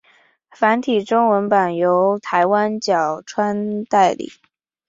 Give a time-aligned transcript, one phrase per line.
[0.49, 4.31] 繁体中文版由台湾角川代理。